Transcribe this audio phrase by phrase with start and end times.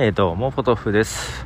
[0.00, 1.44] えー、どうもポトフです、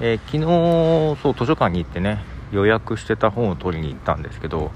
[0.00, 4.72] えー、昨日そう図書館に行ってね予約してた本を取りに行ったんですけど、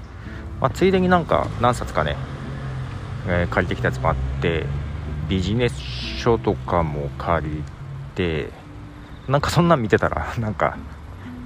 [0.61, 2.15] まあ、ついでになんか何冊かね、
[3.27, 4.65] えー、借りてきたやつもあって
[5.27, 5.75] ビジネス
[6.17, 7.63] 書とかも借り
[8.15, 8.51] て
[9.27, 10.77] なんかそんなん見てたら なんか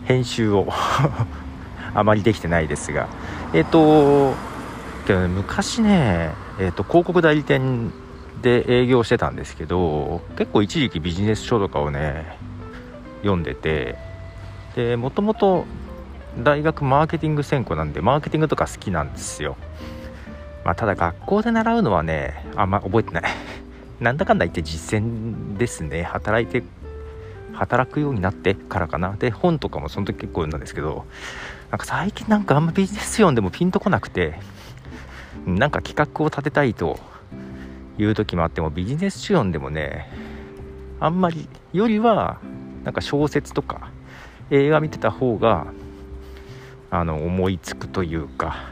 [0.05, 0.67] 編集を
[1.95, 3.07] あまりできてないですが。
[3.53, 4.35] えっ、と
[5.09, 7.91] 昔ね、えーと広告代理店
[8.41, 12.37] で営業してたんですけど結構一時期ビジネス書とかをね
[13.21, 13.97] 読んでて
[14.75, 15.65] でもともと
[16.43, 19.57] 大学マーケティング専攻なんでマーケティングとか好きなんですよ、
[20.63, 23.23] まあ、ただ学校で習うのはねあんま覚えてない。
[24.00, 26.04] なんだかんだ言って実践ですね。
[26.04, 26.63] 働いて
[27.54, 29.15] 働くようになってからかな。
[29.18, 31.07] で本とかもその時結構読んだんですけど
[31.71, 34.39] なんか最近なんかあんまビジネス読んでもピンとこなくて
[35.47, 36.99] なんか企画を立てたいと
[37.97, 40.09] いう時もあってもビジネス書読んでもね
[40.99, 42.39] あんまりよりは
[42.83, 43.91] なんか小説とか
[44.49, 45.67] 映画見てた方が
[46.89, 48.69] あの思いつくというか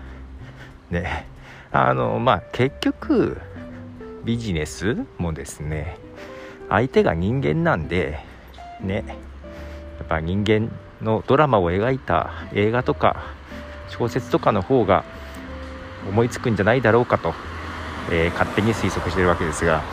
[0.90, 1.28] ね。
[1.72, 3.38] あのまあ結局
[4.24, 5.98] ビジネスもですね
[6.70, 8.20] 相手が人間なんで
[8.80, 9.04] ね。
[9.98, 10.72] やっぱ人間
[11.02, 13.24] のドラマを描いた映画とか
[13.90, 15.04] 小説とかの方が
[16.10, 17.34] 思いつくんじゃないだろうかと。
[18.12, 19.84] えー、勝手に推測してるわけですが、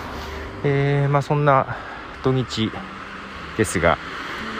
[0.65, 1.77] えー、まあ、そんな
[2.23, 2.71] 土日
[3.57, 3.99] ですが、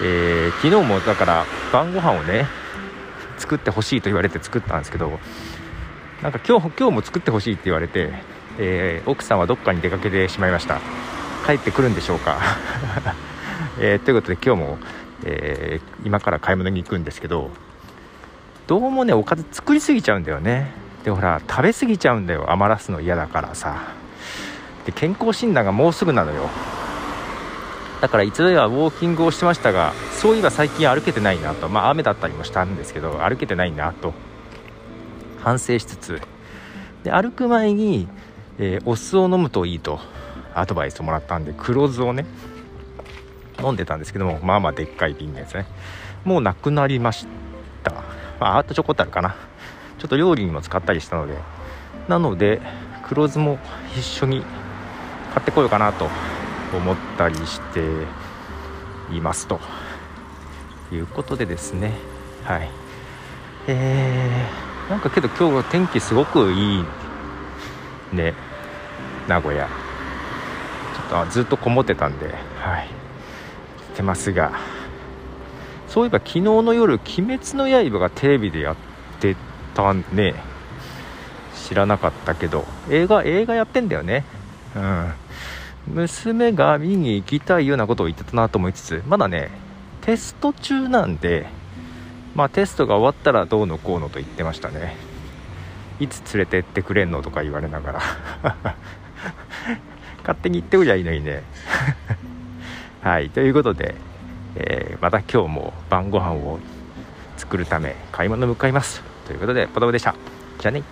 [0.03, 2.47] えー、昨日もだから晩ご飯をね
[3.39, 5.19] 作ってほしいと言われて作ったんですけど
[6.23, 8.13] なんか今日今日も作ってほしいって言われて、
[8.57, 10.81] え奥さんはどっかに出かけてしまいました。
[11.45, 12.39] 帰ってくるんでしょうか、
[13.81, 14.79] えということで今日も、
[15.25, 17.51] え今から買い物に行くんですけど
[18.69, 20.82] どうもねおかず作りすぎちゃうんだよね。
[21.05, 22.51] でほら食べ過ぎちゃうんだよ。
[22.51, 23.95] 余らすの嫌だからさ。
[24.87, 26.49] で健康診断がもうすぐなのよ。
[28.01, 31.69] だからいつではウォーキングをしてましたがそういえば最近歩けてないなと。
[31.69, 34.13] まあ雨だったりもしたんですけど歩けてないなと。
[35.41, 36.21] 反省しつつ。
[37.05, 38.09] で歩く前に、
[38.59, 40.01] えー、お酢を飲むといいと。
[40.55, 42.27] アドバイスをもらったんで黒酢をね。
[43.63, 45.67] 飲んでたんですけどもまあまあでっかい瓶のやつね。
[46.25, 47.27] もうなくなりまし
[47.83, 47.93] た。
[48.39, 49.37] まああとちょこっとあるかな。
[50.03, 51.39] ちょっと料理にも使ったりしたので
[52.09, 52.61] なので
[53.07, 53.61] 黒酢も
[53.97, 54.43] 一緒に
[55.33, 56.09] 買ってこようかなと
[56.77, 57.81] 思ったりして
[59.13, 59.61] いますと
[60.91, 61.93] いうことでですね。
[62.43, 62.69] はい。
[63.69, 66.85] えー、なんかけど今日は天気すごくいい
[68.13, 68.35] ね。
[69.29, 69.69] 名古屋。
[69.69, 72.27] ちょっとずっとこもってたんで
[72.59, 72.89] はい。
[73.95, 74.51] 来てますが。
[75.87, 78.92] そういえば昨日の夜「鬼滅の刃」がテレビでやって
[79.75, 80.35] たね
[81.55, 84.25] 知らなかったけど映画映画やってんだよね。
[84.75, 85.13] うん。
[85.87, 89.51] 娘が見に行きたいようなことを言ってたなと思いつつまだね
[90.03, 91.47] テスト中なんで
[92.35, 94.97] まあテストが終わったらどうのこうのと言ってましたね。
[96.01, 98.03] いつ連れてってくれんのとか言われながら。
[100.23, 101.43] 勝手に行ってくりゃいいのにね。
[103.03, 103.95] はいということで、
[104.57, 106.59] えー、また今日も晩ご飯を
[107.37, 109.12] 作るため買い物向かいます。
[109.25, 110.15] ということで、ポトムでした。
[110.59, 110.85] じゃあね。